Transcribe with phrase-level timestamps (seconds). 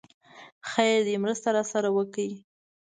[0.69, 1.15] خير دی!
[1.23, 2.31] مرسته راسره وکړئ!